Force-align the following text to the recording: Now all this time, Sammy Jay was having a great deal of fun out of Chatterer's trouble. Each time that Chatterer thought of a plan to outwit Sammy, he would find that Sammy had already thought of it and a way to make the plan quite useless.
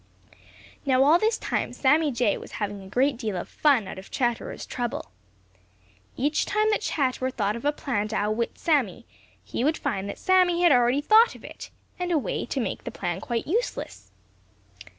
Now 0.83 1.03
all 1.03 1.19
this 1.19 1.37
time, 1.37 1.73
Sammy 1.73 2.11
Jay 2.11 2.35
was 2.35 2.53
having 2.53 2.81
a 2.81 2.87
great 2.89 3.17
deal 3.17 3.37
of 3.37 3.47
fun 3.47 3.87
out 3.87 3.99
of 3.99 4.09
Chatterer's 4.09 4.65
trouble. 4.65 5.11
Each 6.17 6.43
time 6.43 6.71
that 6.71 6.81
Chatterer 6.81 7.29
thought 7.29 7.55
of 7.55 7.65
a 7.65 7.71
plan 7.71 8.07
to 8.07 8.15
outwit 8.15 8.57
Sammy, 8.57 9.05
he 9.43 9.63
would 9.63 9.77
find 9.77 10.09
that 10.09 10.17
Sammy 10.17 10.63
had 10.63 10.71
already 10.71 11.01
thought 11.01 11.35
of 11.35 11.43
it 11.43 11.69
and 11.99 12.11
a 12.11 12.17
way 12.17 12.47
to 12.47 12.59
make 12.59 12.83
the 12.83 12.89
plan 12.89 13.21
quite 13.21 13.45
useless. 13.45 14.09